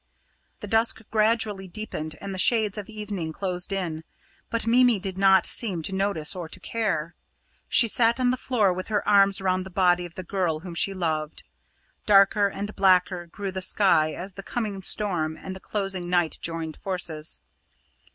[0.61, 4.03] The dusk gradually deepened and the shades of evening closed in,
[4.49, 7.13] but Mimi did not seem to notice or to care.
[7.69, 10.73] She sat on the floor with her arms round the body of the girl whom
[10.73, 11.43] she loved.
[12.07, 16.77] Darker and blacker grew the sky as the coming storm and the closing night joined
[16.77, 17.39] forces.